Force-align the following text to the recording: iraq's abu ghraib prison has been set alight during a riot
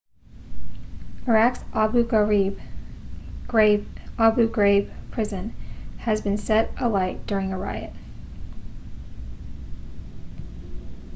iraq's 1.27 1.59
abu 1.75 2.03
ghraib 2.03 2.57
prison 5.11 5.53
has 5.99 6.21
been 6.21 6.39
set 6.39 6.71
alight 6.81 7.27
during 7.27 7.53
a 7.53 7.57
riot 7.59 7.93